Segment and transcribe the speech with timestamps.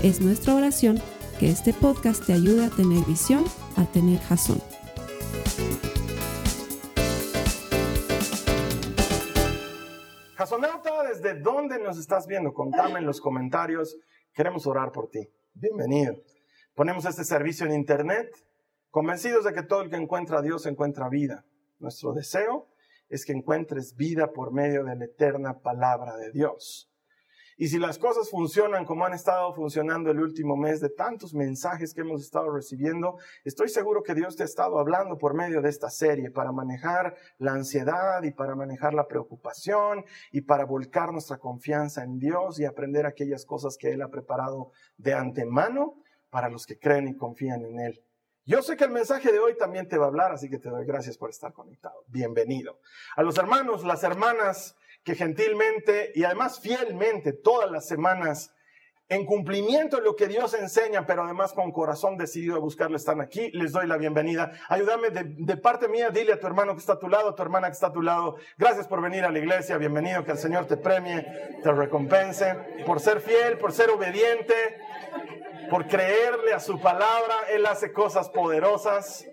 [0.00, 1.00] Es nuestra oración
[1.40, 3.44] que este podcast te ayude a tener visión,
[3.76, 4.62] a tener jazón.
[10.36, 12.54] Jasonauta, ¿desde dónde nos estás viendo?
[12.54, 13.98] Contame en los comentarios.
[14.32, 15.28] Queremos orar por ti.
[15.52, 16.14] Bienvenido.
[16.76, 18.30] Ponemos este servicio en internet,
[18.90, 21.44] convencidos de que todo el que encuentra a Dios encuentra vida.
[21.80, 22.68] Nuestro deseo
[23.08, 26.88] es que encuentres vida por medio de la eterna palabra de Dios.
[27.60, 31.92] Y si las cosas funcionan como han estado funcionando el último mes de tantos mensajes
[31.92, 35.68] que hemos estado recibiendo, estoy seguro que Dios te ha estado hablando por medio de
[35.68, 41.38] esta serie para manejar la ansiedad y para manejar la preocupación y para volcar nuestra
[41.38, 46.00] confianza en Dios y aprender aquellas cosas que Él ha preparado de antemano
[46.30, 48.04] para los que creen y confían en Él.
[48.44, 50.70] Yo sé que el mensaje de hoy también te va a hablar, así que te
[50.70, 52.04] doy gracias por estar conectado.
[52.06, 52.78] Bienvenido.
[53.16, 54.76] A los hermanos, las hermanas,
[55.08, 58.52] que gentilmente y además fielmente todas las semanas,
[59.08, 63.22] en cumplimiento de lo que Dios enseña, pero además con corazón decidido a buscarlo, están
[63.22, 63.50] aquí.
[63.52, 64.52] Les doy la bienvenida.
[64.68, 67.40] Ayúdame de, parte mía, dile a tu hermano que está a tu lado, a tu
[67.40, 70.38] hermana que está a tu lado, gracias por venir a la iglesia, bienvenido, que el
[70.38, 71.22] Señor te premie,
[71.62, 74.52] te recompense, por ser fiel, por ser obediente,
[75.70, 77.34] por creerle a su palabra.
[77.50, 79.24] Él hace cosas poderosas.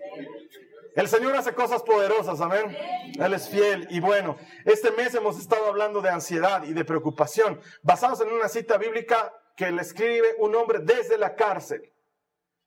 [0.96, 2.74] El Señor hace cosas poderosas, amén.
[3.20, 4.38] Él es fiel y bueno.
[4.64, 9.30] Este mes hemos estado hablando de ansiedad y de preocupación, basados en una cita bíblica
[9.58, 11.92] que le escribe un hombre desde la cárcel.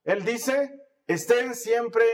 [0.03, 2.06] Él dice, estén siempre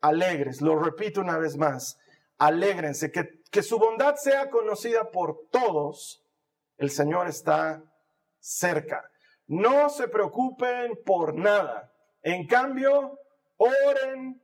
[0.00, 0.62] alegres.
[0.62, 1.98] Lo repito una vez más,
[2.38, 6.24] alégrense, que, que su bondad sea conocida por todos.
[6.78, 7.84] El Señor está
[8.40, 9.04] cerca.
[9.46, 11.92] No se preocupen por nada.
[12.22, 13.18] En cambio,
[13.58, 14.40] oren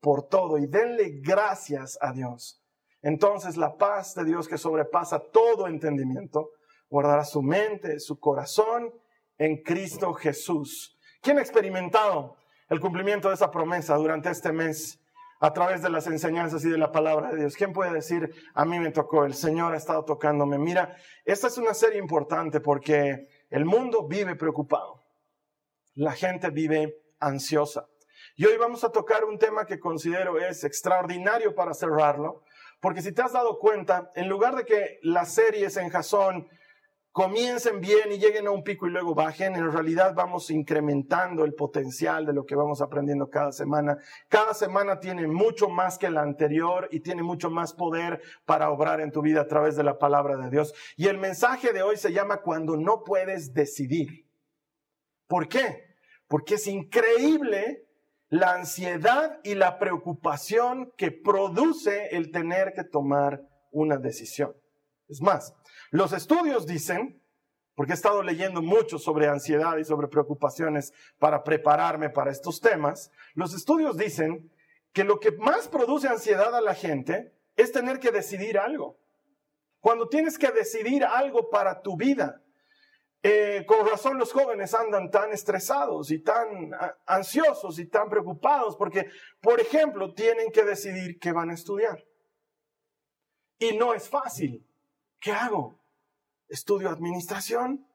[0.00, 2.62] por todo y denle gracias a Dios.
[3.02, 6.50] Entonces la paz de Dios que sobrepasa todo entendimiento
[6.88, 8.92] guardará su mente, su corazón
[9.38, 10.98] en Cristo Jesús.
[11.20, 12.36] ¿Quién ha experimentado
[12.68, 15.00] el cumplimiento de esa promesa durante este mes
[15.38, 17.56] a través de las enseñanzas y de la palabra de Dios?
[17.56, 20.58] ¿Quién puede decir, a mí me tocó, el Señor ha estado tocándome?
[20.58, 25.04] Mira, esta es una serie importante porque el mundo vive preocupado,
[25.94, 27.86] la gente vive ansiosa.
[28.38, 32.42] Y hoy vamos a tocar un tema que considero es extraordinario para cerrarlo,
[32.80, 36.46] porque si te has dado cuenta, en lugar de que las series en Jason
[37.12, 41.54] comiencen bien y lleguen a un pico y luego bajen, en realidad vamos incrementando el
[41.54, 43.96] potencial de lo que vamos aprendiendo cada semana.
[44.28, 49.00] Cada semana tiene mucho más que la anterior y tiene mucho más poder para obrar
[49.00, 50.74] en tu vida a través de la palabra de Dios.
[50.98, 54.28] Y el mensaje de hoy se llama cuando no puedes decidir.
[55.26, 55.86] ¿Por qué?
[56.28, 57.85] Porque es increíble
[58.28, 64.54] la ansiedad y la preocupación que produce el tener que tomar una decisión.
[65.08, 65.54] Es más,
[65.90, 67.22] los estudios dicen,
[67.74, 73.12] porque he estado leyendo mucho sobre ansiedad y sobre preocupaciones para prepararme para estos temas,
[73.34, 74.50] los estudios dicen
[74.92, 78.98] que lo que más produce ansiedad a la gente es tener que decidir algo.
[79.80, 82.42] Cuando tienes que decidir algo para tu vida,
[83.22, 86.72] eh, con razón los jóvenes andan tan estresados y tan
[87.06, 89.10] ansiosos y tan preocupados porque,
[89.40, 92.04] por ejemplo, tienen que decidir qué van a estudiar.
[93.58, 94.64] Y no es fácil.
[95.18, 95.80] ¿Qué hago?
[96.48, 97.86] ¿Estudio administración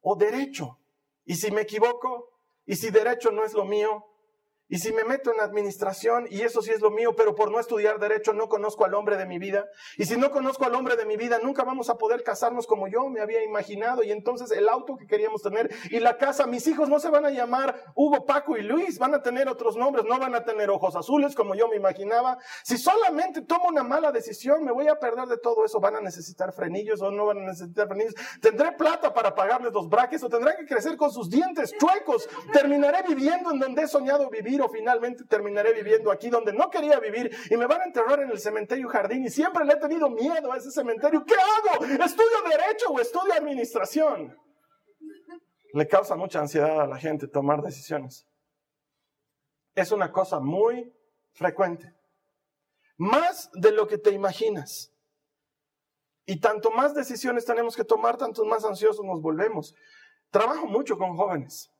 [0.00, 0.78] o derecho?
[1.24, 2.38] ¿Y si me equivoco?
[2.64, 4.06] ¿Y si derecho no es lo mío?
[4.68, 7.60] Y si me meto en administración, y eso sí es lo mío, pero por no
[7.60, 9.66] estudiar derecho no conozco al hombre de mi vida.
[9.96, 12.88] Y si no conozco al hombre de mi vida, nunca vamos a poder casarnos como
[12.88, 14.02] yo me había imaginado.
[14.02, 17.24] Y entonces el auto que queríamos tener y la casa, mis hijos no se van
[17.24, 20.68] a llamar Hugo, Paco y Luis, van a tener otros nombres, no van a tener
[20.70, 22.38] ojos azules como yo me imaginaba.
[22.64, 25.78] Si solamente tomo una mala decisión, me voy a perder de todo eso.
[25.78, 28.14] Van a necesitar frenillos o no van a necesitar frenillos.
[28.40, 32.28] Tendré plata para pagarles los braques o tendrán que crecer con sus dientes chuecos.
[32.52, 36.98] Terminaré viviendo en donde he soñado vivir o finalmente terminaré viviendo aquí donde no quería
[37.00, 40.08] vivir y me van a enterrar en el cementerio jardín y siempre le he tenido
[40.10, 41.24] miedo a ese cementerio.
[41.24, 41.84] ¿Qué hago?
[41.84, 44.36] ¿Estudio derecho o estudio administración?
[45.72, 48.26] Le causa mucha ansiedad a la gente tomar decisiones.
[49.74, 50.92] Es una cosa muy
[51.32, 51.94] frecuente.
[52.96, 54.92] Más de lo que te imaginas.
[56.24, 59.74] Y tanto más decisiones tenemos que tomar, tanto más ansiosos nos volvemos.
[60.30, 61.70] Trabajo mucho con jóvenes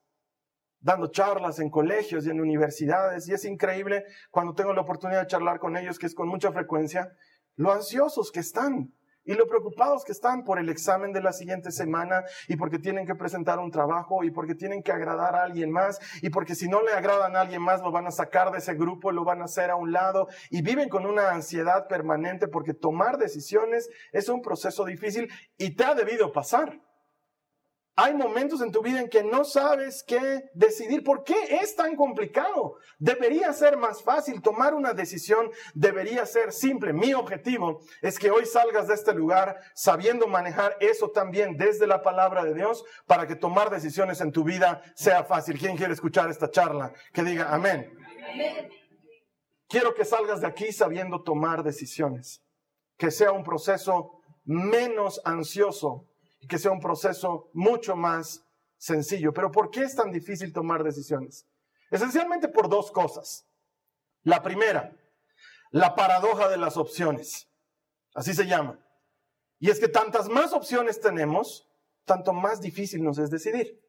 [0.87, 5.27] dando charlas en colegios y en universidades y es increíble cuando tengo la oportunidad de
[5.27, 7.13] charlar con ellos, que es con mucha frecuencia,
[7.57, 8.95] lo ansiosos que están
[9.25, 13.05] y lo preocupados que están por el examen de la siguiente semana y porque tienen
[13.05, 16.69] que presentar un trabajo y porque tienen que agradar a alguien más y porque si
[16.69, 19.43] no le agradan a alguien más lo van a sacar de ese grupo, lo van
[19.43, 24.29] a hacer a un lado y viven con una ansiedad permanente porque tomar decisiones es
[24.29, 25.29] un proceso difícil
[25.59, 26.81] y te ha debido pasar.
[27.99, 31.03] Hay momentos en tu vida en que no sabes qué decidir.
[31.03, 32.77] ¿Por qué es tan complicado?
[32.99, 34.43] Debería ser más fácil.
[34.43, 36.93] Tomar una decisión debería ser simple.
[36.93, 42.03] Mi objetivo es que hoy salgas de este lugar sabiendo manejar eso también desde la
[42.03, 45.59] palabra de Dios para que tomar decisiones en tu vida sea fácil.
[45.59, 46.93] ¿Quién quiere escuchar esta charla?
[47.15, 47.91] Que diga amén.
[49.69, 52.43] Quiero que salgas de aquí sabiendo tomar decisiones.
[52.99, 56.07] Que sea un proceso menos ansioso
[56.49, 58.45] que sea un proceso mucho más
[58.77, 59.33] sencillo.
[59.33, 61.47] Pero ¿por qué es tan difícil tomar decisiones?
[61.91, 63.47] Esencialmente por dos cosas.
[64.23, 64.97] La primera,
[65.71, 67.49] la paradoja de las opciones.
[68.15, 68.79] Así se llama.
[69.59, 71.69] Y es que tantas más opciones tenemos,
[72.05, 73.81] tanto más difícil nos es decidir.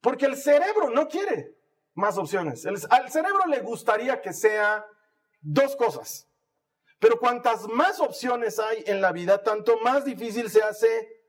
[0.00, 1.56] Porque el cerebro no quiere
[1.94, 2.66] más opciones.
[2.66, 4.84] al cerebro le gustaría que sea
[5.40, 6.26] dos cosas.
[6.98, 11.19] Pero cuantas más opciones hay en la vida, tanto más difícil se hace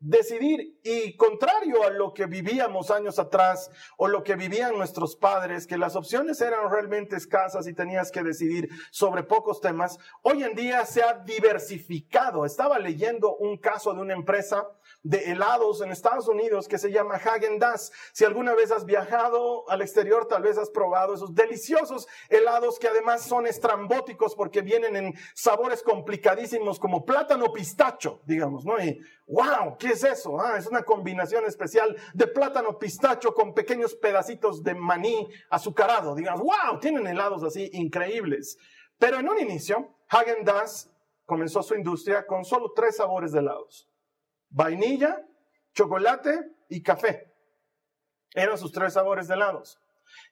[0.00, 0.78] decidir.
[0.82, 5.78] Y contrario a lo que vivíamos años atrás o lo que vivían nuestros padres, que
[5.78, 10.84] las opciones eran realmente escasas y tenías que decidir sobre pocos temas, hoy en día
[10.86, 12.44] se ha diversificado.
[12.44, 14.68] Estaba leyendo un caso de una empresa
[15.02, 17.92] de helados en Estados Unidos que se llama Hagen Dazs.
[18.12, 22.88] Si alguna vez has viajado al exterior, tal vez has probado esos deliciosos helados que
[22.88, 28.82] además son estrambóticos porque vienen en sabores complicadísimos como plátano pistacho, digamos, ¿no?
[28.82, 30.40] Y wow, ¿qué es eso?
[30.40, 36.14] Ah, es una combinación especial de plátano pistacho con pequeños pedacitos de maní azucarado.
[36.14, 38.58] Digamos, wow, tienen helados así increíbles.
[38.98, 40.90] Pero en un inicio, Hagen Dazs
[41.24, 43.88] comenzó su industria con solo tres sabores de helados
[44.50, 45.24] vainilla,
[45.74, 47.32] chocolate y café.
[48.34, 49.80] Eran sus tres sabores de helados.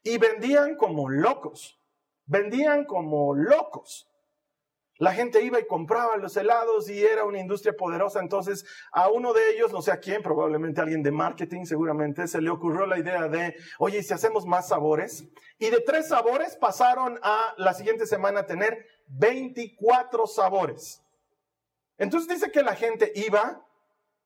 [0.03, 1.81] Y vendían como locos.
[2.27, 4.09] Vendían como locos.
[4.99, 8.21] La gente iba y compraba los helados y era una industria poderosa.
[8.21, 12.41] Entonces, a uno de ellos, no sé a quién, probablemente alguien de marketing, seguramente, se
[12.41, 15.25] le ocurrió la idea de, oye, si hacemos más sabores?
[15.59, 21.03] Y de tres sabores pasaron a la siguiente semana a tener 24 sabores.
[21.99, 23.66] Entonces dice que la gente iba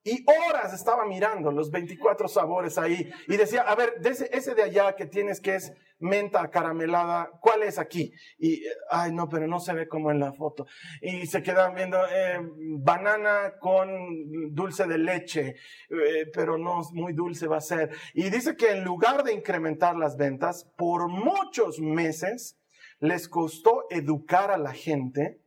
[0.03, 4.95] y horas estaba mirando los 24 sabores ahí y decía, a ver, ese, de allá
[4.95, 8.11] que tienes que es menta caramelada, ¿cuál es aquí?
[8.39, 10.65] Y, ay, no, pero no se ve como en la foto.
[11.01, 12.39] Y se quedan viendo eh,
[12.79, 15.55] banana con dulce de leche,
[15.89, 17.91] eh, pero no muy dulce va a ser.
[18.15, 22.57] Y dice que en lugar de incrementar las ventas, por muchos meses
[22.99, 25.39] les costó educar a la gente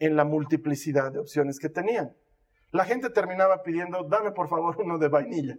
[0.00, 2.16] en la multiplicidad de opciones que tenían
[2.72, 5.56] la gente terminaba pidiendo, dame por favor uno de vainilla.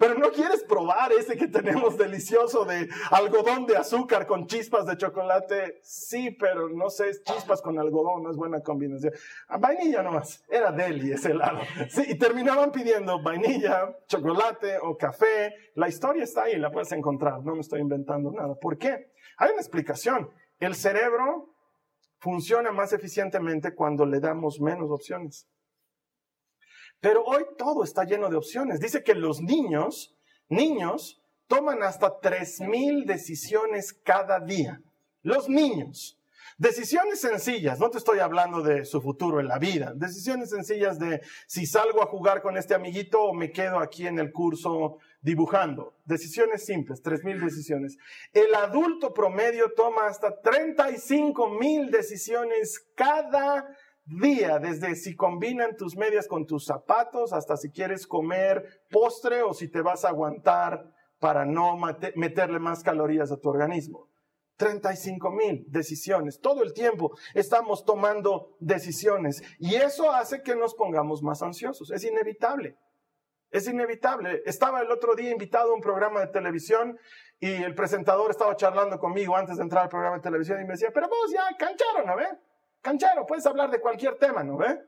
[0.00, 4.96] Pero no quieres probar ese que tenemos delicioso de algodón de azúcar con chispas de
[4.96, 5.78] chocolate.
[5.82, 9.12] Sí, pero no sé, chispas con algodón no es buena combinación.
[9.46, 10.42] Ah, vainilla nomás.
[10.48, 11.58] Era deli ese helado.
[11.90, 15.54] Sí, y terminaban pidiendo vainilla, chocolate o café.
[15.74, 17.44] La historia está ahí, la puedes encontrar.
[17.44, 18.54] No me estoy inventando nada.
[18.54, 19.12] ¿Por qué?
[19.36, 20.30] Hay una explicación.
[20.58, 21.54] El cerebro
[22.20, 25.46] funciona más eficientemente cuando le damos menos opciones.
[27.00, 28.80] Pero hoy todo está lleno de opciones.
[28.80, 30.14] Dice que los niños,
[30.48, 34.80] niños, toman hasta 3.000 decisiones cada día.
[35.22, 36.20] Los niños.
[36.60, 41.22] Decisiones sencillas, no te estoy hablando de su futuro en la vida, decisiones sencillas de
[41.46, 45.94] si salgo a jugar con este amiguito o me quedo aquí en el curso dibujando.
[46.04, 47.96] Decisiones simples, 3.000 decisiones.
[48.34, 53.74] El adulto promedio toma hasta 35.000 decisiones cada
[54.10, 59.54] día desde si combinan tus medias con tus zapatos, hasta si quieres comer postre o
[59.54, 61.76] si te vas a aguantar para no
[62.16, 64.08] meterle más calorías a tu organismo.
[64.56, 66.40] 35 mil decisiones.
[66.40, 71.90] Todo el tiempo estamos tomando decisiones y eso hace que nos pongamos más ansiosos.
[71.90, 72.76] Es inevitable.
[73.50, 74.42] Es inevitable.
[74.44, 76.98] Estaba el otro día invitado a un programa de televisión
[77.38, 80.72] y el presentador estaba charlando conmigo antes de entrar al programa de televisión y me
[80.72, 82.49] decía, pero vos ya cancharon, a ver
[82.80, 84.80] canchero, puedes hablar de cualquier tema, ¿no ve?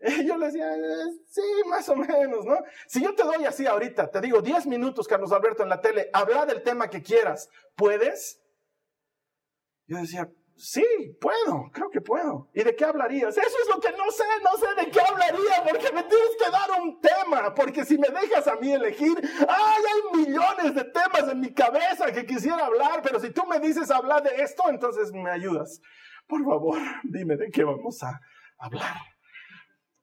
[0.26, 2.58] Yo le decía, eh, sí, más o menos, ¿no?
[2.86, 6.10] Si yo te doy así ahorita, te digo 10 minutos, Carlos Alberto, en la tele,
[6.12, 8.42] habla del tema que quieras, ¿puedes?
[9.86, 10.84] Yo decía, Sí,
[11.20, 12.48] puedo, creo que puedo.
[12.54, 13.36] ¿Y de qué hablarías?
[13.36, 16.50] Eso es lo que no sé, no sé de qué hablaría, porque me tienes que
[16.50, 19.16] dar un tema, porque si me dejas a mí elegir,
[19.48, 19.84] ¡ay!
[19.84, 23.90] Hay millones de temas en mi cabeza que quisiera hablar, pero si tú me dices
[23.90, 25.80] hablar de esto, entonces me ayudas.
[26.26, 28.20] Por favor, dime de qué vamos a
[28.58, 28.96] hablar.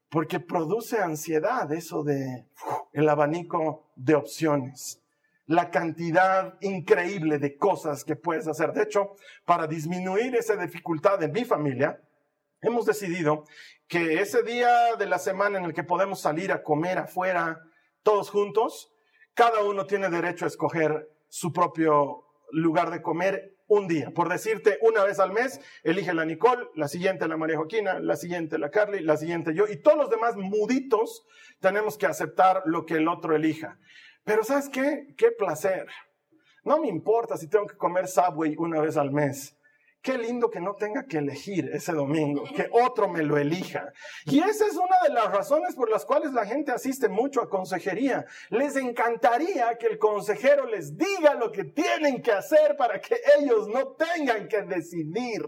[0.09, 2.45] Porque produce ansiedad eso de
[2.93, 5.01] el abanico de opciones
[5.51, 8.71] la cantidad increíble de cosas que puedes hacer.
[8.71, 12.01] De hecho, para disminuir esa dificultad en mi familia,
[12.61, 13.43] hemos decidido
[13.87, 17.61] que ese día de la semana en el que podemos salir a comer afuera
[18.01, 18.93] todos juntos,
[19.33, 24.11] cada uno tiene derecho a escoger su propio lugar de comer un día.
[24.11, 28.17] Por decirte, una vez al mes, elige la Nicole, la siguiente la María Joaquina, la
[28.17, 31.25] siguiente la Carly, la siguiente yo, y todos los demás muditos
[31.61, 33.79] tenemos que aceptar lo que el otro elija.
[34.25, 35.15] Pero ¿sabes qué?
[35.17, 35.87] Qué placer.
[36.65, 39.57] No me importa si tengo que comer Subway una vez al mes.
[40.01, 43.93] Qué lindo que no tenga que elegir ese domingo, que otro me lo elija.
[44.25, 47.49] Y esa es una de las razones por las cuales la gente asiste mucho a
[47.49, 48.25] consejería.
[48.49, 53.67] Les encantaría que el consejero les diga lo que tienen que hacer para que ellos
[53.67, 55.45] no tengan que decidir.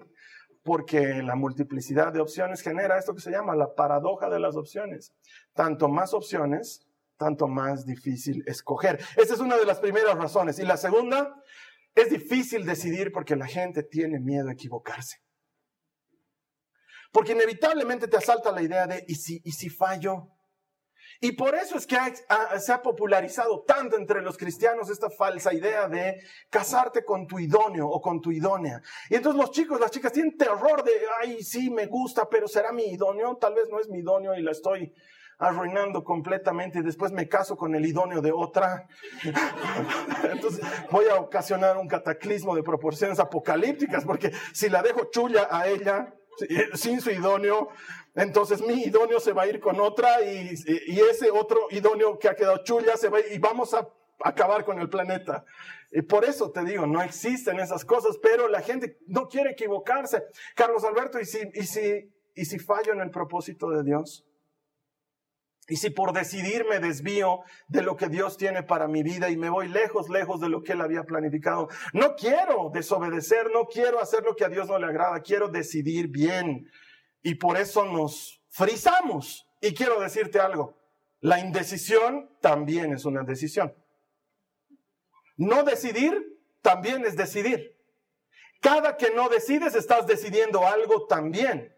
[0.62, 5.14] Porque la multiplicidad de opciones genera esto que se llama la paradoja de las opciones.
[5.54, 9.00] Tanto más opciones, tanto más difícil escoger.
[9.18, 10.60] Esa es una de las primeras razones.
[10.60, 11.36] Y la segunda,
[11.96, 15.18] es difícil decidir porque la gente tiene miedo a equivocarse.
[17.12, 20.30] Porque inevitablemente te asalta la idea de, ¿y si, y si fallo?
[21.22, 21.98] Y por eso es que
[22.60, 26.18] se ha popularizado tanto entre los cristianos esta falsa idea de
[26.50, 28.82] casarte con tu idóneo o con tu idónea.
[29.10, 32.72] Y entonces los chicos, las chicas tienen terror de, ay, sí, me gusta, pero será
[32.72, 34.94] mi idóneo, tal vez no es mi idóneo y la estoy
[35.44, 38.88] arruinando completamente y después me caso con el idóneo de otra.
[40.32, 45.68] Entonces voy a ocasionar un cataclismo de proporciones apocalípticas porque si la dejo chulla a
[45.68, 46.14] ella
[46.74, 47.70] sin su idóneo,
[48.16, 50.56] entonces mi idóneo se va a ir con otra y,
[50.88, 53.88] y ese otro idóneo que ha quedado chulla se va y vamos a
[54.24, 55.46] acabar con el planeta.
[55.92, 60.24] Y por eso te digo, no existen esas cosas, pero la gente no quiere equivocarse.
[60.56, 64.26] Carlos Alberto, ¿y si, y si, y si fallo en el propósito de Dios?
[65.68, 69.38] Y si por decidir me desvío de lo que Dios tiene para mi vida y
[69.38, 74.02] me voy lejos, lejos de lo que Él había planificado, no quiero desobedecer, no quiero
[74.02, 76.70] hacer lo que a Dios no le agrada, quiero decidir bien.
[77.22, 79.48] Y por eso nos frizamos.
[79.62, 80.78] Y quiero decirte algo,
[81.22, 83.74] la indecisión también es una decisión.
[85.38, 87.78] No decidir también es decidir.
[88.60, 91.73] Cada que no decides estás decidiendo algo también.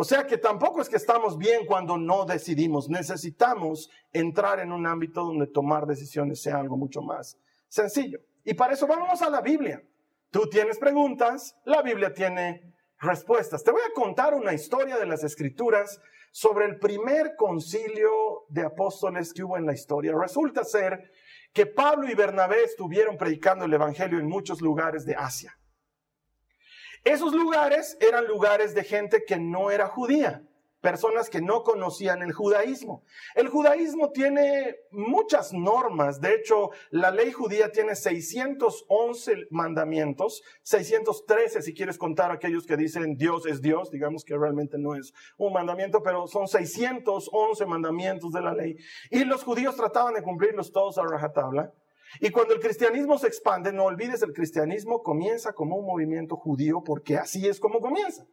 [0.00, 2.88] O sea que tampoco es que estamos bien cuando no decidimos.
[2.88, 7.36] Necesitamos entrar en un ámbito donde tomar decisiones sea algo mucho más
[7.68, 8.18] sencillo.
[8.42, 9.84] Y para eso vamos a la Biblia.
[10.30, 13.62] Tú tienes preguntas, la Biblia tiene respuestas.
[13.62, 19.34] Te voy a contar una historia de las Escrituras sobre el primer concilio de apóstoles
[19.34, 20.14] que hubo en la historia.
[20.18, 21.12] Resulta ser
[21.52, 25.59] que Pablo y Bernabé estuvieron predicando el Evangelio en muchos lugares de Asia.
[27.04, 30.42] Esos lugares eran lugares de gente que no era judía,
[30.82, 33.04] personas que no conocían el judaísmo.
[33.34, 41.72] El judaísmo tiene muchas normas, de hecho, la ley judía tiene 611 mandamientos, 613 si
[41.74, 46.02] quieres contar aquellos que dicen Dios es Dios, digamos que realmente no es un mandamiento,
[46.02, 48.76] pero son 611 mandamientos de la ley.
[49.10, 51.72] Y los judíos trataban de cumplirlos todos a rajatabla.
[52.18, 56.82] Y cuando el cristianismo se expande, no olvides, el cristianismo comienza como un movimiento judío
[56.82, 58.26] porque así es como comienza.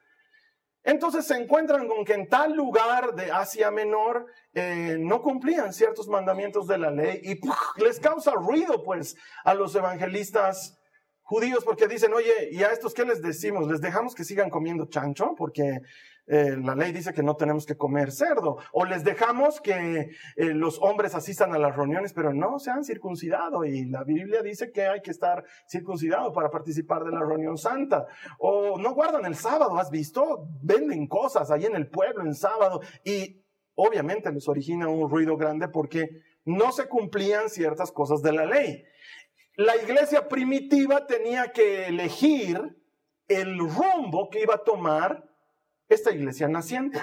[0.84, 6.08] Entonces se encuentran con que en tal lugar de Asia Menor eh, no cumplían ciertos
[6.08, 10.80] mandamientos de la ley y les causa ruido pues a los evangelistas
[11.24, 13.68] judíos porque dicen, oye, ¿y a estos qué les decimos?
[13.68, 15.36] ¿Les dejamos que sigan comiendo chancho?
[15.36, 15.82] Porque
[16.28, 18.58] eh, la ley dice que no tenemos que comer cerdo.
[18.74, 22.84] O les dejamos que eh, los hombres asistan a las reuniones, pero no se han
[22.84, 23.64] circuncidado.
[23.64, 28.06] Y la Biblia dice que hay que estar circuncidado para participar de la reunión santa.
[28.40, 30.48] O no guardan el sábado, ¿has visto?
[30.62, 32.82] Venden cosas ahí en el pueblo en sábado.
[33.04, 33.44] Y
[33.76, 36.10] obviamente les origina un ruido grande porque
[36.44, 38.84] no se cumplían ciertas cosas de la ley.
[39.56, 42.78] La iglesia primitiva tenía que elegir
[43.28, 45.28] el rumbo que iba a tomar
[45.90, 47.00] esta iglesia naciente.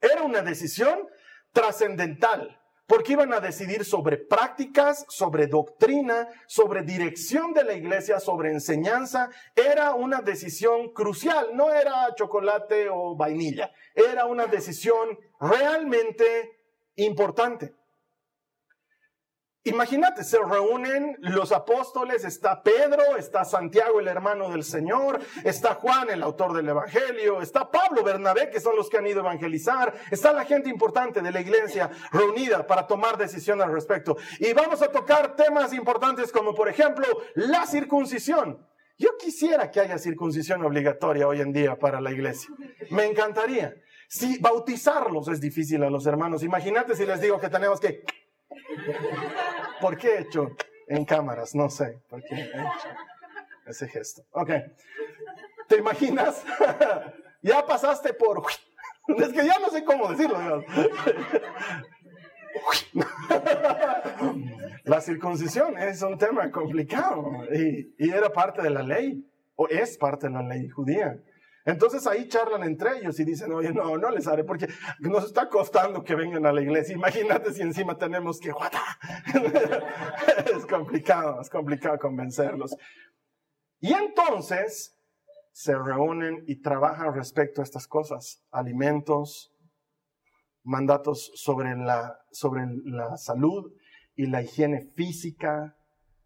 [0.00, 1.08] Era una decisión
[1.52, 8.50] trascendental, porque iban a decidir sobre prácticas, sobre doctrina, sobre dirección de la iglesia, sobre
[8.50, 9.30] enseñanza.
[9.54, 16.58] Era una decisión crucial, no era chocolate o vainilla, era una decisión realmente
[16.96, 17.74] importante.
[19.64, 26.10] Imagínate, se reúnen los apóstoles, está Pedro, está Santiago, el hermano del Señor, está Juan,
[26.10, 29.94] el autor del Evangelio, está Pablo, Bernabé, que son los que han ido a evangelizar,
[30.10, 34.16] está la gente importante de la iglesia reunida para tomar decisión al respecto.
[34.40, 38.66] Y vamos a tocar temas importantes como, por ejemplo, la circuncisión.
[38.98, 42.50] Yo quisiera que haya circuncisión obligatoria hoy en día para la iglesia.
[42.90, 43.76] Me encantaría.
[44.08, 48.04] Si bautizarlos es difícil a los hermanos, imagínate si les digo que tenemos que
[49.80, 50.56] ¿Por qué he hecho
[50.88, 51.54] en cámaras?
[51.54, 52.88] No sé por qué he hecho
[53.66, 54.22] ese gesto.
[54.32, 54.50] Ok.
[55.68, 56.44] ¿Te imaginas?
[57.42, 58.42] ya pasaste por...
[59.18, 60.38] Es que ya no sé cómo decirlo.
[64.84, 69.98] La circuncisión es un tema complicado y, y, era parte de la ley, o es
[69.98, 71.18] parte de la ley judía.
[71.64, 74.68] Entonces ahí charlan entre ellos y dicen, oye, no, no les haré porque
[75.00, 76.94] nos está costando que vengan a la iglesia.
[76.94, 78.50] Imagínate si encima tenemos que...
[80.56, 82.76] es complicado, es complicado convencerlos.
[83.80, 84.98] Y entonces
[85.52, 89.52] se reúnen y trabajan respecto a estas cosas, alimentos,
[90.64, 93.72] mandatos sobre la, sobre la salud
[94.14, 95.76] y la higiene física,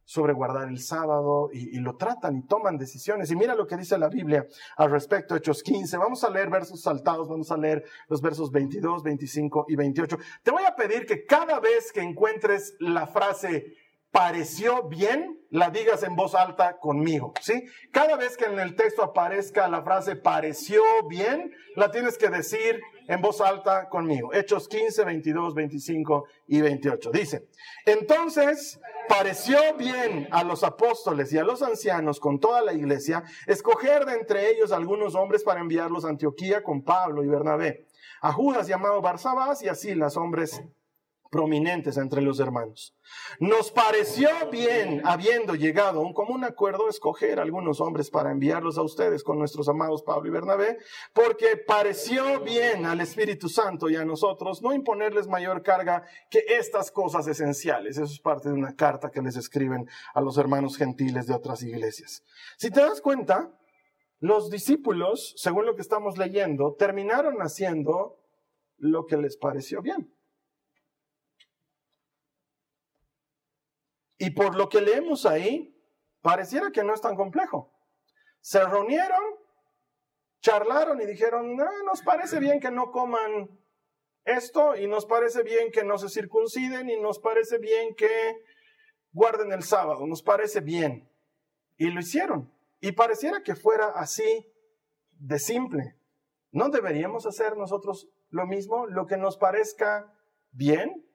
[0.07, 3.31] sobre guardar el sábado y, lo tratan y toman decisiones.
[3.31, 4.47] Y mira lo que dice la Biblia
[4.77, 5.99] al respecto, Hechos 15.
[5.99, 10.17] Vamos a leer versos saltados, vamos a leer los versos 22, 25 y 28.
[10.45, 13.75] Te voy a pedir que cada vez que encuentres la frase
[14.17, 17.67] pareció bien, la digas en voz alta conmigo, ¿sí?
[17.93, 22.81] Cada vez que en el texto aparezca la frase pareció bien, la tienes que decir
[23.09, 24.33] en voz alta conmigo.
[24.33, 27.11] Hechos 15, 22, 25 y 28.
[27.11, 27.47] Dice,
[27.85, 34.07] entonces pareció bien a los apóstoles y a los ancianos con toda la iglesia escoger
[34.07, 37.87] de entre ellos algunos hombres para enviarlos a Antioquía con Pablo y Bernabé,
[38.23, 40.63] a Judas llamado Barsabás y así las hombres
[41.31, 42.95] prominentes entre los hermanos.
[43.41, 48.83] Nos pareció bien, habiendo llegado a un común acuerdo, escoger algunos hombres para enviarlos a
[48.83, 50.79] ustedes con nuestros amados Pablo y Bernabé,
[51.13, 56.91] porque pareció bien al Espíritu Santo y a nosotros no imponerles mayor carga que estas
[56.91, 57.97] cosas esenciales.
[57.97, 61.63] Eso es parte de una carta que les escriben a los hermanos gentiles de otras
[61.63, 62.23] iglesias.
[62.57, 63.53] Si te das cuenta,
[64.19, 68.19] los discípulos, según lo que estamos leyendo, terminaron haciendo
[68.79, 70.16] lo que les pareció bien.
[74.19, 75.77] Y por lo que leemos ahí,
[76.23, 77.73] pareciera que no es tan complejo.
[78.41, 79.23] Se reunieron,
[80.41, 83.51] charlaron y dijeron, no, nos parece bien que no coman
[84.25, 88.45] esto y nos parece bien que no se circunciden y nos parece bien que
[89.13, 91.11] guarden el sábado, nos parece bien.
[91.77, 92.53] Y lo hicieron.
[92.81, 94.47] Y pareciera que fuera así
[95.13, 95.97] de simple.
[96.53, 100.13] ¿No deberíamos hacer nosotros lo mismo, lo que nos parezca
[100.53, 101.07] bien?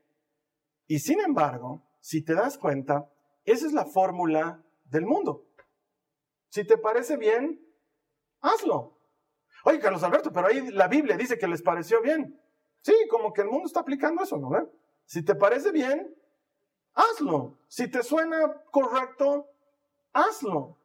[0.87, 3.09] Y sin embargo, si te das cuenta,
[3.45, 5.45] esa es la fórmula del mundo.
[6.49, 7.65] Si te parece bien,
[8.41, 8.97] hazlo.
[9.63, 12.41] Oye, Carlos Alberto, pero ahí la Biblia dice que les pareció bien.
[12.81, 14.49] Sí, como que el mundo está aplicando eso, ¿no?
[15.05, 16.13] Si te parece bien,
[16.93, 17.57] hazlo.
[17.67, 19.47] Si te suena correcto,
[20.13, 20.77] hazlo.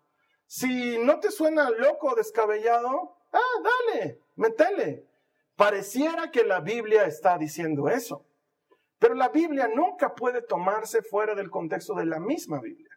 [0.47, 5.09] Si no te suena loco, descabellado, ah, dale, metele.
[5.57, 8.27] Pareciera que la Biblia está diciendo eso.
[8.99, 12.91] Pero la Biblia nunca puede tomarse fuera del contexto de la misma Biblia.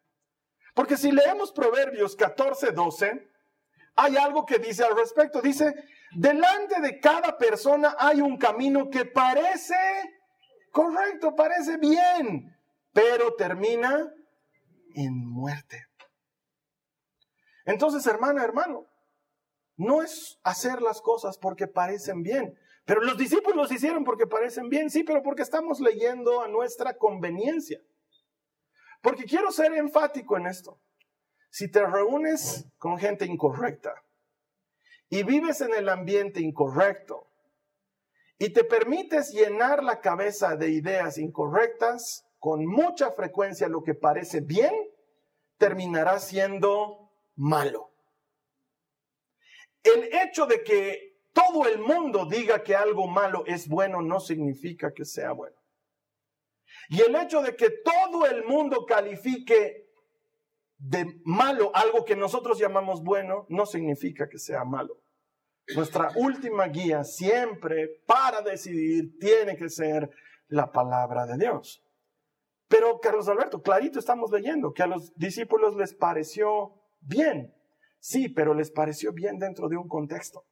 [0.73, 3.29] Porque si leemos Proverbios 14, 12,
[3.95, 5.41] hay algo que dice al respecto.
[5.41, 5.73] Dice,
[6.15, 9.75] delante de cada persona hay un camino que parece
[10.71, 12.55] correcto, parece bien,
[12.93, 14.11] pero termina
[14.95, 15.85] en muerte.
[17.65, 18.87] Entonces, hermana, hermano,
[19.75, 22.58] no es hacer las cosas porque parecen bien,
[22.89, 27.79] pero los discípulos hicieron porque parecen bien, sí, pero porque estamos leyendo a nuestra conveniencia.
[29.03, 30.81] Porque quiero ser enfático en esto.
[31.51, 33.93] Si te reúnes con gente incorrecta
[35.07, 37.27] y vives en el ambiente incorrecto
[38.39, 44.41] y te permites llenar la cabeza de ideas incorrectas, con mucha frecuencia lo que parece
[44.41, 44.73] bien
[45.59, 47.91] terminará siendo malo.
[49.83, 51.08] El hecho de que
[51.39, 55.55] todo el mundo diga que algo malo es bueno no significa que sea bueno.
[56.89, 59.87] Y el hecho de que todo el mundo califique
[60.77, 65.01] de malo algo que nosotros llamamos bueno no significa que sea malo.
[65.75, 70.09] Nuestra última guía siempre para decidir tiene que ser
[70.47, 71.83] la palabra de Dios.
[72.67, 77.53] Pero Carlos Alberto, clarito estamos leyendo que a los discípulos les pareció bien.
[77.99, 80.45] Sí, pero les pareció bien dentro de un contexto.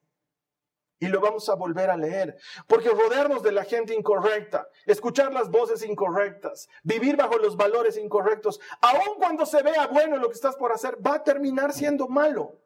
[0.99, 2.37] Y lo vamos a volver a leer.
[2.67, 8.59] Porque rodearnos de la gente incorrecta, escuchar las voces incorrectas, vivir bajo los valores incorrectos,
[8.81, 12.59] aun cuando se vea bueno lo que estás por hacer, va a terminar siendo malo.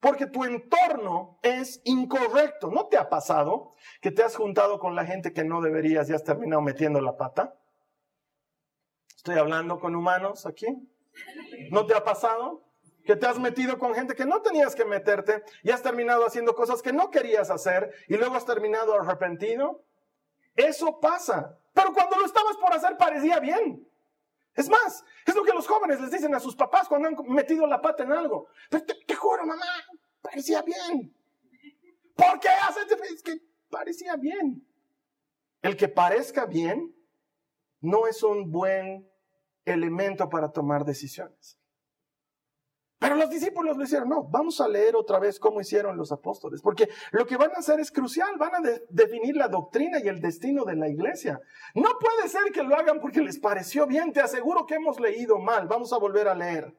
[0.00, 2.70] Porque tu entorno es incorrecto.
[2.70, 6.14] ¿No te ha pasado que te has juntado con la gente que no deberías y
[6.14, 7.54] has terminado metiendo la pata?
[9.14, 10.66] Estoy hablando con humanos aquí.
[11.70, 12.62] ¿No te ha pasado?
[13.04, 16.54] Que te has metido con gente que no tenías que meterte y has terminado haciendo
[16.54, 19.84] cosas que no querías hacer y luego has terminado arrepentido.
[20.54, 21.58] Eso pasa.
[21.72, 23.86] Pero cuando lo estabas por hacer parecía bien.
[24.54, 27.66] Es más, es lo que los jóvenes les dicen a sus papás cuando han metido
[27.66, 28.48] la pata en algo.
[28.68, 29.64] Te, te, juro, mamá,
[30.20, 31.14] parecía bien.
[32.16, 32.86] ¿Por qué haces?
[33.10, 34.66] Es que parecía bien.
[35.62, 36.94] El que parezca bien
[37.80, 39.08] no es un buen
[39.64, 41.59] elemento para tomar decisiones.
[43.00, 46.60] Pero los discípulos lo hicieron, no, vamos a leer otra vez cómo hicieron los apóstoles,
[46.60, 50.20] porque lo que van a hacer es crucial, van a definir la doctrina y el
[50.20, 51.40] destino de la iglesia.
[51.74, 55.38] No puede ser que lo hagan porque les pareció bien, te aseguro que hemos leído
[55.38, 56.76] mal, vamos a volver a leer.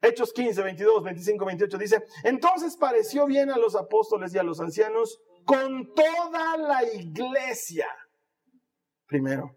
[0.00, 4.58] Hechos 15, 22, 25, 28 dice, entonces pareció bien a los apóstoles y a los
[4.58, 7.88] ancianos con toda la iglesia.
[9.06, 9.54] Primero,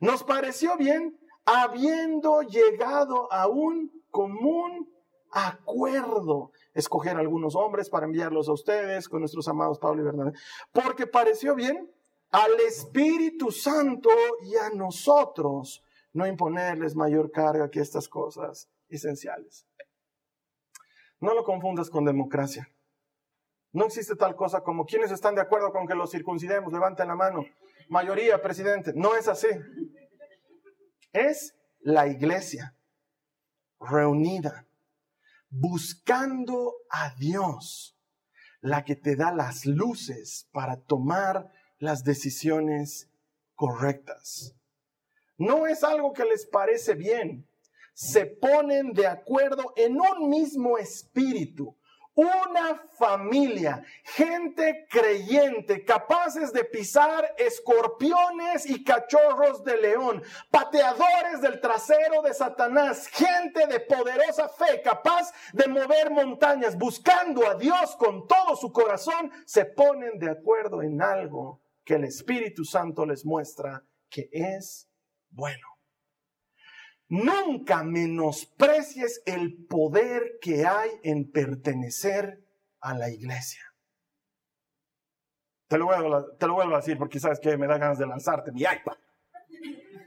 [0.00, 4.90] nos pareció bien habiendo llegado a un común
[5.34, 10.32] acuerdo escoger algunos hombres para enviarlos a ustedes con nuestros amados Pablo y Bernabé,
[10.72, 11.90] porque pareció bien
[12.30, 14.10] al Espíritu Santo
[14.42, 19.66] y a nosotros no imponerles mayor carga que estas cosas esenciales.
[21.18, 22.68] No lo confundas con democracia.
[23.72, 27.16] No existe tal cosa como quienes están de acuerdo con que los circuncidemos, levanten la
[27.16, 27.44] mano.
[27.88, 28.92] Mayoría, presidente.
[28.94, 29.48] No es así.
[31.12, 32.76] Es la iglesia
[33.80, 34.66] reunida
[35.56, 37.96] buscando a Dios,
[38.60, 43.08] la que te da las luces para tomar las decisiones
[43.54, 44.56] correctas.
[45.38, 47.48] No es algo que les parece bien.
[47.92, 51.76] Se ponen de acuerdo en un mismo espíritu
[52.14, 62.22] una familia, gente creyente, capaces de pisar escorpiones y cachorros de león, pateadores del trasero
[62.22, 68.54] de Satanás, gente de poderosa fe, capaz de mover montañas, buscando a Dios con todo
[68.56, 74.28] su corazón, se ponen de acuerdo en algo que el Espíritu Santo les muestra que
[74.32, 74.88] es
[75.30, 75.73] bueno.
[77.08, 82.42] Nunca menosprecies el poder que hay en pertenecer
[82.80, 83.62] a la iglesia.
[85.68, 88.96] Te lo, vuelvo a, decir porque sabes que me da ganas de lanzarte mi iPad.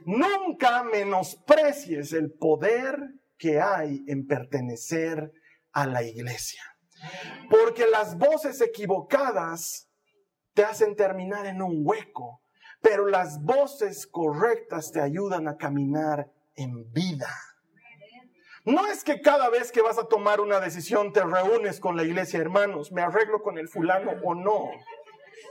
[0.06, 2.96] Nunca menosprecies el poder
[3.36, 5.32] que hay en pertenecer
[5.72, 6.62] a la iglesia.
[7.50, 9.88] Porque las voces equivocadas
[10.54, 12.42] te hacen terminar en un hueco,
[12.80, 17.28] pero las voces correctas te ayudan a caminar en vida.
[18.64, 22.04] No es que cada vez que vas a tomar una decisión te reúnes con la
[22.04, 24.70] iglesia, hermanos, me arreglo con el fulano o no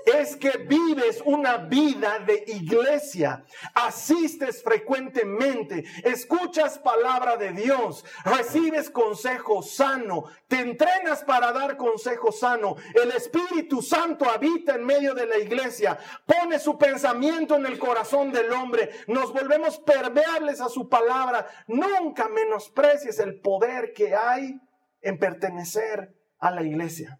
[0.05, 9.61] es que vives una vida de iglesia, asistes frecuentemente, escuchas palabra de Dios, recibes consejo
[9.61, 15.37] sano, te entrenas para dar consejo sano, el Espíritu Santo habita en medio de la
[15.37, 21.47] iglesia, pone su pensamiento en el corazón del hombre, nos volvemos permeables a su palabra,
[21.67, 24.59] nunca menosprecies el poder que hay
[25.01, 27.19] en pertenecer a la iglesia.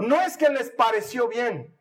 [0.00, 1.73] No es que les pareció bien,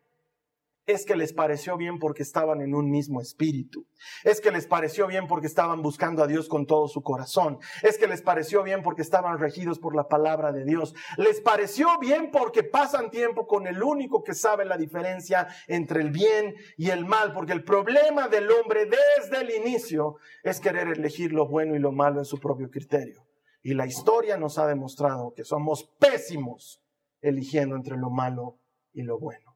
[0.85, 3.85] es que les pareció bien porque estaban en un mismo espíritu.
[4.23, 7.59] Es que les pareció bien porque estaban buscando a Dios con todo su corazón.
[7.83, 10.93] Es que les pareció bien porque estaban regidos por la palabra de Dios.
[11.17, 16.11] Les pareció bien porque pasan tiempo con el único que sabe la diferencia entre el
[16.11, 17.33] bien y el mal.
[17.33, 21.93] Porque el problema del hombre desde el inicio es querer elegir lo bueno y lo
[21.93, 23.25] malo en su propio criterio.
[23.61, 26.83] Y la historia nos ha demostrado que somos pésimos
[27.21, 28.59] eligiendo entre lo malo
[28.91, 29.52] y lo bueno.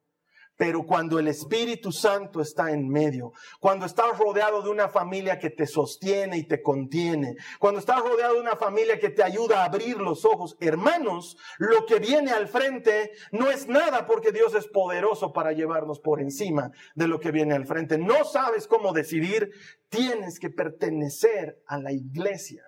[0.57, 5.51] Pero cuando el Espíritu Santo está en medio, cuando estás rodeado de una familia que
[5.51, 9.65] te sostiene y te contiene, cuando estás rodeado de una familia que te ayuda a
[9.65, 14.67] abrir los ojos, hermanos, lo que viene al frente no es nada porque Dios es
[14.67, 17.99] poderoso para llevarnos por encima de lo que viene al frente.
[17.99, 19.51] No sabes cómo decidir,
[19.89, 22.63] tienes que pertenecer a la iglesia,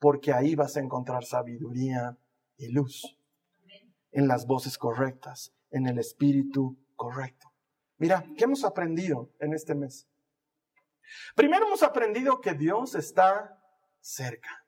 [0.00, 2.18] porque ahí vas a encontrar sabiduría
[2.56, 3.16] y luz
[4.10, 7.52] en las voces correctas, en el Espíritu correcto.
[7.98, 10.08] Mira, ¿qué hemos aprendido en este mes?
[11.34, 13.60] Primero hemos aprendido que Dios está
[14.00, 14.66] cerca,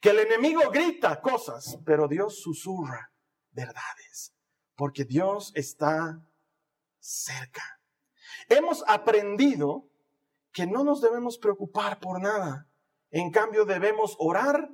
[0.00, 3.12] que el enemigo grita cosas, pero Dios susurra
[3.50, 4.34] verdades.
[4.76, 6.24] porque Dios está
[7.00, 7.80] cerca.
[8.48, 9.90] Hemos aprendido
[10.52, 12.70] que no nos debemos preocupar por nada.
[13.10, 14.70] En cambio, debemos orar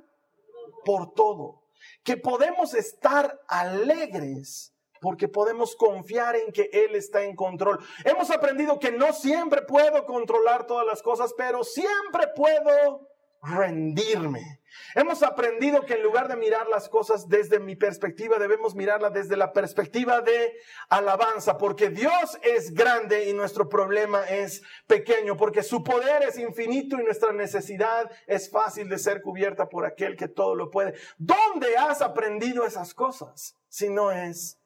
[0.84, 1.70] por todo.
[2.02, 4.73] Que podemos estar alegres
[5.04, 7.78] porque podemos confiar en que Él está en control.
[8.06, 13.06] Hemos aprendido que no siempre puedo controlar todas las cosas, pero siempre puedo
[13.42, 14.62] rendirme.
[14.94, 19.36] Hemos aprendido que en lugar de mirar las cosas desde mi perspectiva, debemos mirarlas desde
[19.36, 20.54] la perspectiva de
[20.88, 26.98] alabanza, porque Dios es grande y nuestro problema es pequeño, porque su poder es infinito
[26.98, 30.94] y nuestra necesidad es fácil de ser cubierta por aquel que todo lo puede.
[31.18, 34.63] ¿Dónde has aprendido esas cosas si no es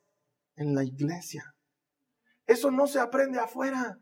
[0.59, 1.55] en la iglesia?
[2.47, 3.99] Eso no se aprende afuera.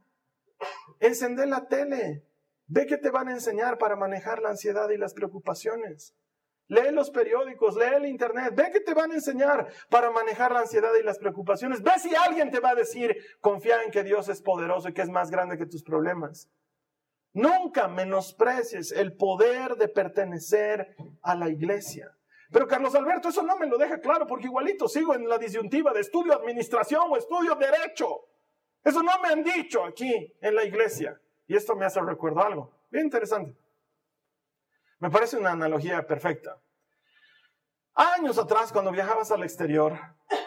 [1.00, 2.26] Encender la tele,
[2.68, 6.14] Ve que te van a enseñar para manejar la ansiedad y las preocupaciones.
[6.68, 10.60] Lee los periódicos, lee el internet, ve que te van a enseñar para manejar la
[10.60, 11.80] ansiedad y las preocupaciones.
[11.80, 15.02] Ve si alguien te va a decir, confía en que Dios es poderoso y que
[15.02, 16.50] es más grande que tus problemas.
[17.32, 22.16] Nunca menosprecies el poder de pertenecer a la iglesia.
[22.52, 25.92] Pero Carlos Alberto, eso no me lo deja claro porque igualito sigo en la disyuntiva
[25.92, 28.28] de estudio administración o estudio derecho.
[28.84, 31.20] Eso no me han dicho aquí en la iglesia.
[31.48, 33.56] Y esto me hace recuerdo algo bien interesante.
[34.98, 36.60] Me parece una analogía perfecta.
[37.94, 39.98] Años atrás, cuando viajabas al exterior,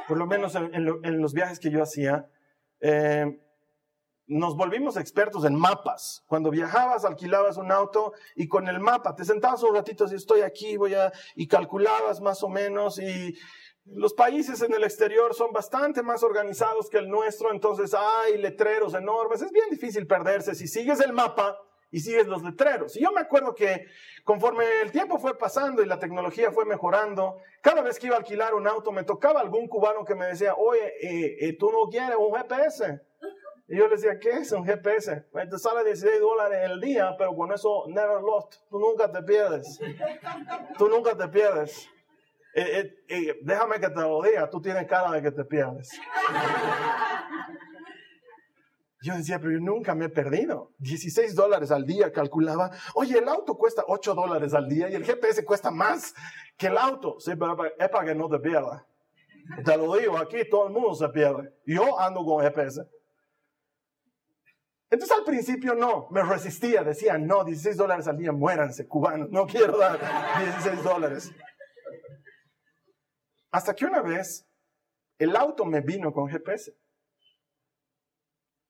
[0.08, 2.30] por lo menos en, los viajes que yo hacía,
[2.80, 3.40] eh,
[4.30, 6.24] nos volvimos expertos en mapas.
[6.28, 10.42] Cuando viajabas, alquilabas un auto y con el mapa te sentabas un ratito, si estoy
[10.42, 13.36] aquí, voy a, y calculabas más o menos y
[13.86, 18.94] los países en el exterior son bastante más organizados que el nuestro, entonces hay letreros
[18.94, 19.42] enormes.
[19.42, 21.58] Es bien difícil perderse si sigues el mapa
[21.90, 22.96] y sigues los letreros.
[22.96, 23.88] Y yo me acuerdo que
[24.24, 28.20] conforme el tiempo fue pasando y la tecnología fue mejorando, cada vez que iba a
[28.20, 31.90] alquilar un auto me tocaba algún cubano que me decía, oye, eh, eh, tú no
[31.90, 33.09] quieres un GPS.
[33.70, 35.28] Y yo le decía, ¿qué es un GPS?
[35.32, 38.56] Te sale 16 dólares el día, pero con eso never lost.
[38.68, 39.80] Tú nunca te pierdes.
[40.76, 41.88] Tú nunca te pierdes.
[42.56, 45.92] Eh, eh, déjame que te lo diga, tú tienes cara de que te pierdes.
[49.04, 50.72] Yo decía, pero yo nunca me he perdido.
[50.80, 52.72] 16 dólares al día, calculaba.
[52.96, 56.16] Oye, el auto cuesta 8 dólares al día y el GPS cuesta más
[56.58, 57.20] que el auto.
[57.20, 58.84] Sí, pero es para que no te pierdas.
[59.64, 61.54] Te lo digo, aquí todo el mundo se pierde.
[61.66, 62.82] Yo ando con GPS.
[64.92, 69.46] Entonces al principio no, me resistía, decía, no, 16 dólares al día, muéranse, cubanos, no
[69.46, 70.00] quiero dar
[70.40, 71.32] 16 dólares.
[73.52, 74.48] Hasta que una vez
[75.20, 76.74] el auto me vino con GPS.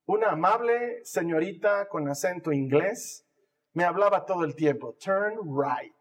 [0.06, 3.26] Una amable señorita con acento inglés
[3.74, 4.96] me hablaba todo el tiempo.
[5.00, 5.94] Turn right.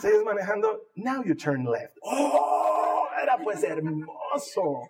[0.00, 0.80] Sigues manejando.
[0.96, 1.98] Now you turn left.
[2.02, 4.88] Oh, era pues hermoso.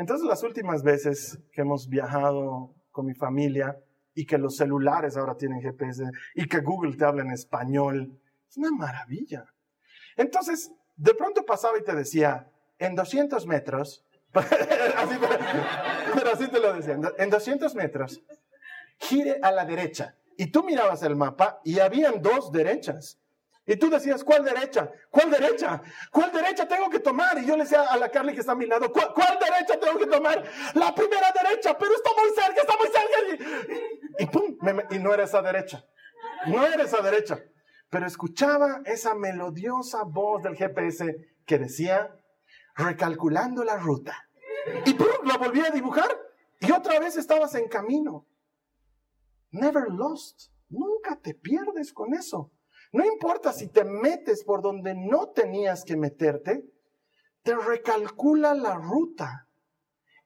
[0.00, 3.78] Entonces las últimas veces que hemos viajado con mi familia
[4.14, 8.56] y que los celulares ahora tienen GPS y que Google te habla en español, es
[8.56, 9.44] una maravilla.
[10.16, 15.16] Entonces, de pronto pasaba y te decía, en 200 metros, así,
[16.14, 18.22] pero así te lo decía, en 200 metros,
[19.00, 20.16] gire a la derecha.
[20.38, 23.19] Y tú mirabas el mapa y habían dos derechas.
[23.70, 24.90] Y tú decías, ¿cuál derecha?
[25.10, 25.80] ¿Cuál derecha?
[26.10, 27.38] ¿Cuál derecha tengo que tomar?
[27.38, 29.98] Y yo le decía a la Carly que está a mi lado, ¿cuál, derecha tengo
[29.98, 30.42] que tomar?
[30.74, 34.00] La primera derecha, pero está muy cerca, está muy cerca.
[34.18, 34.56] Y, pum,
[34.90, 35.84] y no era esa derecha.
[36.46, 37.38] No era esa derecha
[37.90, 42.16] pero escuchaba esa melodiosa voz del GPS que decía,
[42.76, 44.28] recalculando la ruta.
[44.86, 45.08] Y ¡pum!
[45.24, 46.08] la volví a dibujar
[46.60, 48.26] y otra vez estabas en camino.
[49.50, 50.52] Never lost.
[50.68, 52.52] Nunca te pierdes con eso.
[52.92, 56.64] No importa si te metes por donde no tenías que meterte,
[57.42, 59.48] te recalcula la ruta.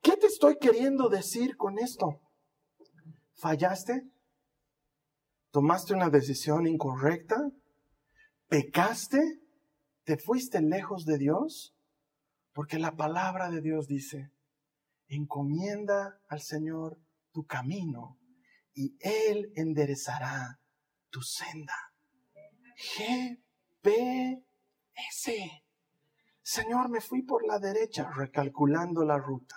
[0.01, 2.21] ¿Qué te estoy queriendo decir con esto?
[3.35, 4.09] ¿Fallaste?
[5.51, 7.37] ¿Tomaste una decisión incorrecta?
[8.49, 9.41] ¿Pecaste?
[10.05, 11.75] ¿Te fuiste lejos de Dios?
[12.53, 14.31] Porque la palabra de Dios dice,
[15.09, 17.01] encomienda al Señor
[17.33, 18.19] tu camino
[18.75, 20.61] y Él enderezará
[21.11, 21.94] tu senda.
[22.93, 24.43] GPS.
[26.43, 29.57] Señor, me fui por la derecha, recalculando la ruta.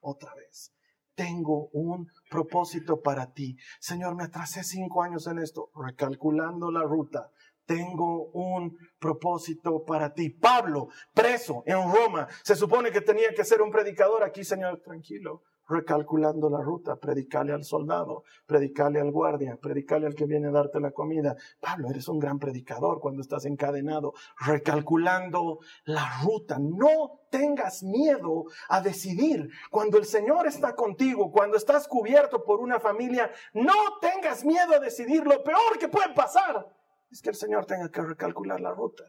[0.00, 0.72] Otra vez
[1.14, 3.56] tengo un propósito para ti.
[3.80, 7.30] Señor, me atrasé cinco años en esto, recalculando la ruta.
[7.64, 10.30] Tengo un propósito para ti.
[10.30, 15.42] Pablo, preso en Roma, se supone que tenía que ser un predicador aquí, Señor, tranquilo.
[15.68, 20.80] Recalculando la ruta, predicarle al soldado, predicarle al guardia, predicarle al que viene a darte
[20.80, 21.36] la comida.
[21.60, 26.58] Pablo, eres un gran predicador cuando estás encadenado, recalculando la ruta.
[26.58, 29.50] No tengas miedo a decidir.
[29.70, 34.80] Cuando el Señor está contigo, cuando estás cubierto por una familia, no tengas miedo a
[34.80, 35.24] decidir.
[35.24, 36.66] Lo peor que puede pasar
[37.10, 39.04] es que el Señor tenga que recalcular la ruta.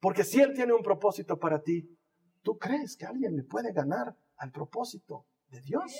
[0.00, 1.86] Porque si Él tiene un propósito para ti,
[2.42, 5.92] ¿tú crees que alguien le puede ganar al propósito de Dios.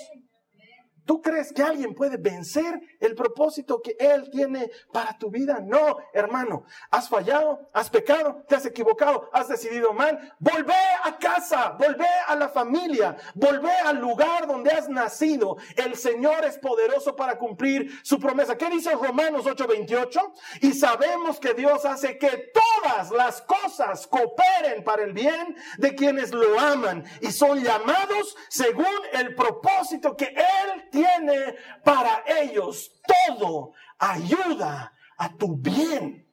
[1.05, 5.59] ¿Tú crees que alguien puede vencer el propósito que Él tiene para tu vida?
[5.59, 6.63] No, hermano.
[6.89, 10.33] Has fallado, has pecado, te has equivocado, has decidido mal.
[10.39, 15.57] Volvé a casa, volvé a la familia, volvé al lugar donde has nacido.
[15.75, 18.57] El Señor es poderoso para cumplir su promesa.
[18.57, 20.33] ¿Qué dice Romanos 8:28?
[20.61, 26.31] Y sabemos que Dios hace que todas las cosas cooperen para el bien de quienes
[26.31, 33.01] lo aman y son llamados según el propósito que Él tiene para ellos.
[33.27, 36.27] Todo ayuda a tu bien.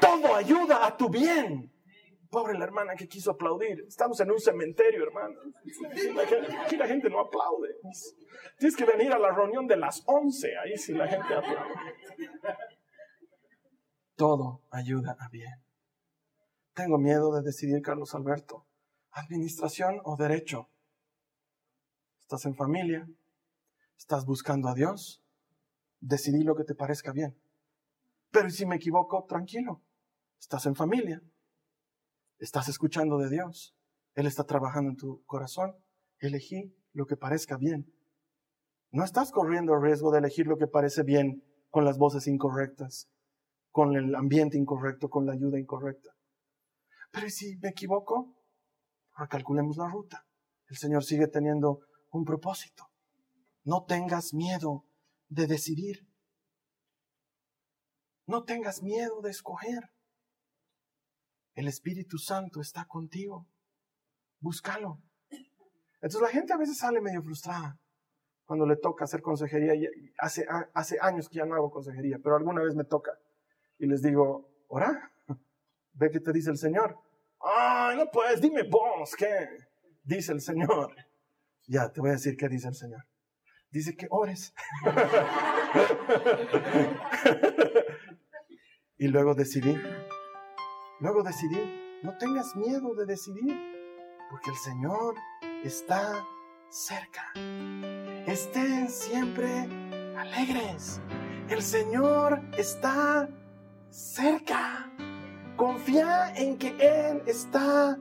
[0.00, 1.70] Todo ayuda a tu bien.
[2.30, 3.84] Pobre la hermana que quiso aplaudir.
[3.86, 5.38] Estamos en un cementerio, hermano.
[6.64, 7.68] Aquí la gente no aplaude.
[8.58, 10.56] Tienes que venir a la reunión de las 11.
[10.58, 11.74] Ahí sí la gente aplaude.
[14.16, 15.62] Todo ayuda a bien.
[16.74, 18.66] Tengo miedo de decidir, Carlos Alberto.
[19.10, 20.71] Administración o derecho
[22.32, 23.06] estás en familia,
[23.98, 25.22] estás buscando a Dios,
[26.00, 27.36] decidí lo que te parezca bien.
[28.30, 29.82] Pero si me equivoco, tranquilo,
[30.40, 31.22] estás en familia,
[32.38, 33.76] estás escuchando de Dios,
[34.14, 35.76] Él está trabajando en tu corazón,
[36.20, 37.92] elegí lo que parezca bien.
[38.92, 43.10] No estás corriendo el riesgo de elegir lo que parece bien con las voces incorrectas,
[43.70, 46.16] con el ambiente incorrecto, con la ayuda incorrecta.
[47.10, 48.34] Pero si me equivoco?
[49.18, 50.24] Recalculemos la ruta.
[50.68, 51.80] El Señor sigue teniendo
[52.12, 52.88] un propósito.
[53.64, 54.84] No tengas miedo
[55.28, 56.06] de decidir.
[58.26, 59.90] No tengas miedo de escoger.
[61.54, 63.46] El Espíritu Santo está contigo.
[64.40, 65.02] Búscalo.
[65.94, 67.78] Entonces la gente a veces sale medio frustrada
[68.44, 69.72] cuando le toca hacer consejería.
[70.18, 70.46] Hace,
[71.00, 73.18] años que ya no hago consejería, pero alguna vez me toca.
[73.78, 75.12] Y les digo, ora,
[75.94, 76.98] ve qué te dice el Señor.
[77.40, 79.48] Ay, no puedes, dime vos, ¿qué?
[80.02, 80.94] Dice el Señor.
[81.66, 83.06] Ya, te voy a decir qué dice el Señor.
[83.70, 84.52] Dice que ores.
[88.98, 89.80] y luego decidí.
[91.00, 92.00] Luego decidí.
[92.02, 93.58] No tengas miedo de decidir,
[94.30, 95.14] porque el Señor
[95.64, 96.24] está
[96.68, 97.32] cerca.
[98.26, 99.68] Estén siempre
[100.16, 101.00] alegres.
[101.48, 103.28] El Señor está
[103.88, 104.92] cerca.
[105.56, 107.98] Confía en que Él está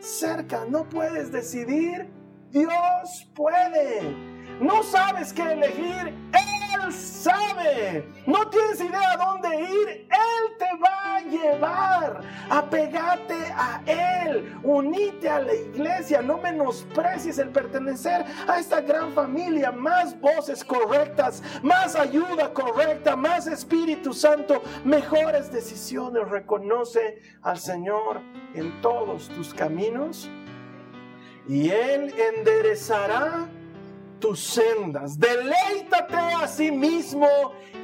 [0.00, 0.64] cerca.
[0.68, 2.10] No puedes decidir
[2.54, 4.14] Dios puede.
[4.60, 8.08] No sabes qué elegir, Él sabe.
[8.28, 12.20] No tienes idea dónde ir, Él te va a llevar.
[12.48, 19.72] Apegate a Él, unite a la iglesia, no menosprecies el pertenecer a esta gran familia.
[19.72, 26.28] Más voces correctas, más ayuda correcta, más Espíritu Santo, mejores decisiones.
[26.28, 28.20] Reconoce al Señor
[28.54, 30.30] en todos tus caminos
[31.48, 33.48] y Él enderezará
[34.18, 35.18] tus sendas.
[35.18, 37.28] Deleítate a sí mismo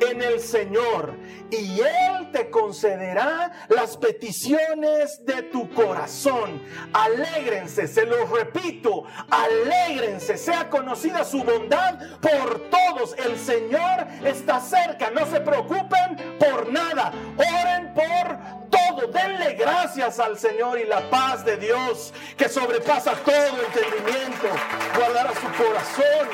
[0.00, 1.12] en el Señor
[1.50, 6.62] y Él te concederá las peticiones de tu corazón.
[6.94, 13.14] Alégrense, se lo repito, alégrense, sea conocida su bondad por todos.
[13.18, 20.38] El Señor está cerca, no se preocupen por nada, oren por todo, denle gracias al
[20.38, 24.48] Señor y la paz de Dios que sobrepasa todo entendimiento,
[24.96, 26.28] guardará su corazón,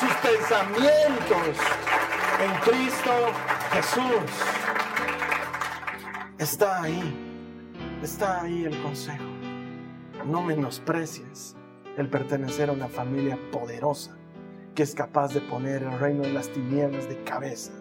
[0.00, 1.56] sus pensamientos
[2.40, 3.12] en Cristo
[3.72, 4.30] Jesús.
[6.38, 7.16] Está ahí,
[8.02, 9.24] está ahí el consejo.
[10.26, 11.56] No menosprecies
[11.96, 14.16] el pertenecer a una familia poderosa
[14.74, 17.72] que es capaz de poner el reino de las tinieblas de cabeza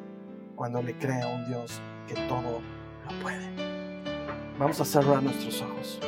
[0.56, 2.62] cuando le crea un Dios que todo
[3.10, 3.50] lo puede.
[4.60, 6.00] Vamos a cerrar nuestros ojos.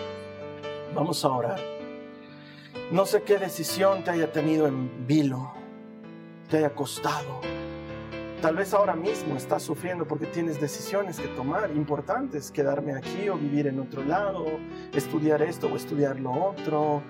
[0.96, 1.60] Vamos a orar.
[2.92, 5.52] No sé qué decisión te haya tenido en vilo,
[6.50, 7.42] te haya costado.
[8.42, 13.36] Tal vez ahora mismo estás sufriendo porque tienes decisiones que tomar importantes, quedarme aquí o
[13.36, 14.46] vivir en otro lado,
[14.94, 17.02] estudiar esto o estudiar lo otro,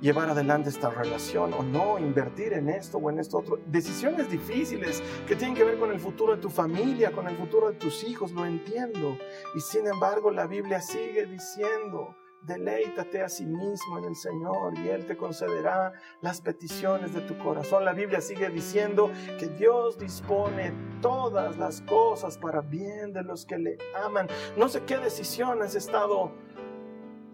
[0.00, 3.58] llevar adelante esta relación o no, invertir en esto o en esto otro.
[3.66, 7.70] Decisiones difíciles que tienen que ver con el futuro de tu familia, con el futuro
[7.70, 9.16] de tus hijos, lo entiendo.
[9.54, 12.16] Y sin embargo la Biblia sigue diciendo,
[12.46, 17.38] Deleítate a sí mismo en el Señor y Él te concederá las peticiones de tu
[17.38, 17.86] corazón.
[17.86, 23.56] La Biblia sigue diciendo que Dios dispone todas las cosas para bien de los que
[23.56, 24.28] le aman.
[24.58, 26.32] No sé qué decisión has estado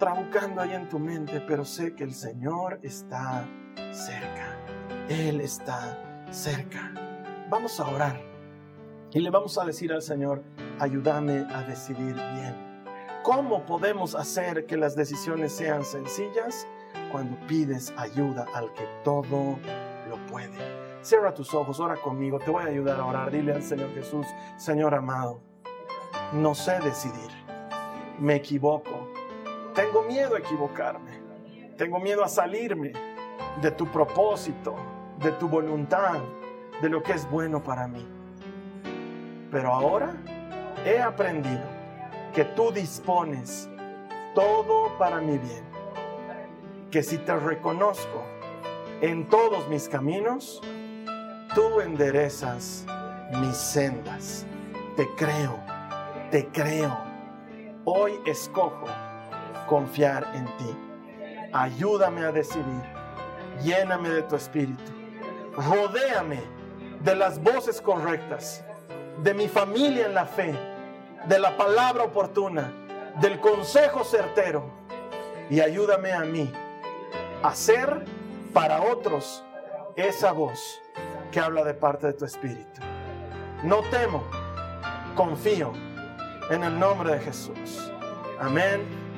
[0.00, 3.46] trabucando ahí en tu mente, pero sé que el Señor está
[3.92, 4.58] cerca.
[5.08, 6.92] Él está cerca.
[7.50, 8.20] Vamos a orar
[9.12, 10.42] y le vamos a decir al Señor,
[10.78, 12.84] ayúdame a decidir bien.
[13.22, 16.66] ¿Cómo podemos hacer que las decisiones sean sencillas?
[17.12, 19.58] Cuando pides ayuda al que todo
[20.08, 20.56] lo puede.
[21.02, 23.30] Cierra tus ojos, ora conmigo, te voy a ayudar a orar.
[23.30, 24.26] Dile al Señor Jesús,
[24.56, 25.40] Señor amado,
[26.32, 27.30] no sé decidir,
[28.18, 28.99] me equivoco,
[29.74, 31.20] tengo miedo a equivocarme,
[31.76, 32.92] tengo miedo a salirme
[33.60, 34.76] de tu propósito,
[35.18, 36.20] de tu voluntad,
[36.80, 38.06] de lo que es bueno para mí.
[39.50, 40.14] Pero ahora
[40.84, 41.62] he aprendido
[42.34, 43.68] que tú dispones
[44.34, 45.64] todo para mi bien.
[46.90, 48.24] Que si te reconozco
[49.00, 50.60] en todos mis caminos,
[51.54, 52.84] tú enderezas
[53.40, 54.46] mis sendas.
[54.96, 55.58] Te creo,
[56.30, 56.96] te creo.
[57.84, 58.86] Hoy escojo
[59.70, 60.76] confiar en ti.
[61.52, 62.82] Ayúdame a decidir.
[63.62, 64.92] Lléname de tu espíritu.
[65.56, 66.40] Rodéame
[67.04, 68.64] de las voces correctas,
[69.22, 70.58] de mi familia en la fe
[71.28, 72.72] de la palabra oportuna,
[73.20, 74.64] del consejo certero.
[75.48, 76.52] Y ayúdame a mí
[77.42, 78.04] a ser
[78.52, 79.44] para otros
[79.94, 80.80] esa voz
[81.30, 82.80] que habla de parte de tu espíritu.
[83.62, 84.24] No temo,
[85.14, 85.72] confío
[86.50, 87.92] en el nombre de Jesús.
[88.40, 89.09] Amén.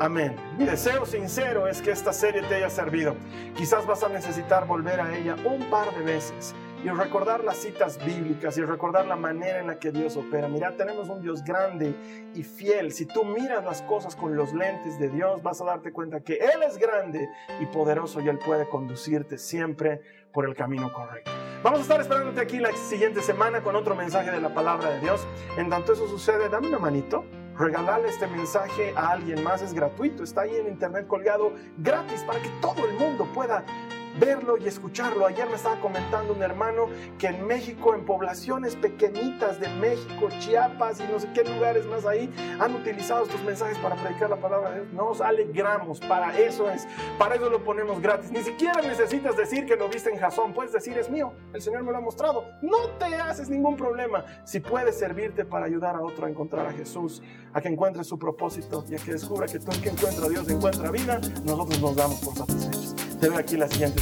[0.00, 0.36] Amén.
[0.58, 3.14] Mi deseo sincero es que esta serie te haya servido.
[3.56, 8.04] Quizás vas a necesitar volver a ella un par de veces y recordar las citas
[8.04, 10.48] bíblicas y recordar la manera en la que Dios opera.
[10.48, 11.94] Mira, tenemos un Dios grande
[12.34, 12.92] y fiel.
[12.92, 16.34] Si tú miras las cosas con los lentes de Dios, vas a darte cuenta que
[16.34, 17.28] Él es grande
[17.60, 20.00] y poderoso y Él puede conducirte siempre
[20.32, 21.30] por el camino correcto.
[21.62, 25.00] Vamos a estar esperándote aquí la siguiente semana con otro mensaje de la palabra de
[25.00, 25.24] Dios.
[25.56, 27.24] En tanto eso sucede, dame una manito.
[27.62, 32.42] Regalarle este mensaje a alguien más es gratuito, está ahí en internet colgado gratis para
[32.42, 33.62] que todo el mundo pueda
[34.18, 35.26] verlo y escucharlo.
[35.26, 36.86] Ayer me estaba comentando un hermano
[37.18, 42.04] que en México, en poblaciones pequeñitas de México, Chiapas y no sé qué lugares más
[42.04, 44.92] ahí, han utilizado estos mensajes para predicar la palabra de Dios.
[44.92, 46.86] Nos alegramos, para eso es,
[47.18, 48.30] para eso lo ponemos gratis.
[48.30, 51.82] Ni siquiera necesitas decir que lo viste en Jasón, puedes decir es mío, el Señor
[51.82, 52.44] me lo ha mostrado.
[52.60, 56.72] No te haces ningún problema si puedes servirte para ayudar a otro a encontrar a
[56.72, 60.26] Jesús, a que encuentre su propósito y a que descubra que todo el que encuentra
[60.26, 62.94] a Dios encuentra vida, nosotros nos damos por satisfechos.
[63.20, 64.01] Te veo aquí la siguiente